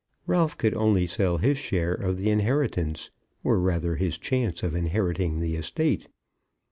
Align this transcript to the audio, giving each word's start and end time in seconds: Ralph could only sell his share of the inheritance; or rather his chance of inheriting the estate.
Ralph 0.25 0.57
could 0.57 0.73
only 0.73 1.05
sell 1.05 1.37
his 1.37 1.59
share 1.59 1.93
of 1.93 2.17
the 2.17 2.31
inheritance; 2.31 3.11
or 3.43 3.59
rather 3.59 3.97
his 3.97 4.17
chance 4.17 4.63
of 4.63 4.73
inheriting 4.75 5.39
the 5.39 5.55
estate. 5.55 6.07